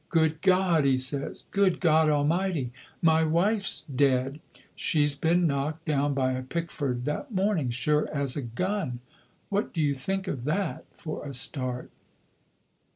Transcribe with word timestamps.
'Good 0.09 0.41
God!' 0.41 0.83
he 0.85 0.97
says; 0.97 1.43
'good 1.51 1.79
God 1.79 2.09
Almighty! 2.09 2.71
My 3.03 3.23
wife's 3.23 3.81
dead!' 3.83 4.39
She'd 4.75 5.21
been 5.21 5.45
knocked 5.45 5.85
down 5.85 6.15
by 6.15 6.31
a 6.31 6.41
Pickford 6.41 7.05
that 7.05 7.31
morning, 7.35 7.69
sure 7.69 8.09
as 8.11 8.35
a 8.35 8.41
gun. 8.41 9.01
What 9.49 9.75
do 9.75 9.79
you 9.79 9.93
think 9.93 10.27
of 10.27 10.43
that 10.45 10.85
for 10.95 11.23
a 11.23 11.33
start? 11.33 11.91